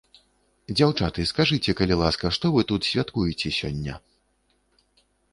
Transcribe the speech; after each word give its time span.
Дзяўчаты, 0.77 1.25
скажыце, 1.31 1.75
калі 1.81 1.97
ласка, 2.03 2.31
што 2.37 2.51
вы 2.55 2.63
тут 2.71 2.87
святкуеце 2.91 3.51
сёння? 3.59 3.99